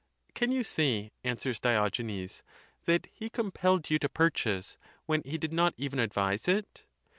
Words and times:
"Can 0.33 0.51
you 0.51 0.63
say," 0.63 1.11
answers 1.23 1.59
Diogenes,'' 1.59 2.41
that 2.85 3.05
he 3.13 3.29
com 3.29 3.51
pelled 3.51 3.91
you 3.91 3.99
to 3.99 4.09
purchase, 4.09 4.79
when 5.05 5.21
he 5.23 5.37
did 5.37 5.53
not 5.53 5.75
even 5.77 5.99
advise 5.99 6.47
it 6.47 6.85